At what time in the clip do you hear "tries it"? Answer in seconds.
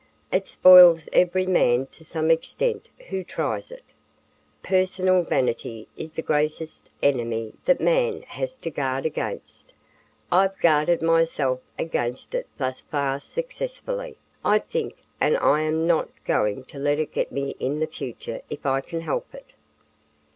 3.23-3.83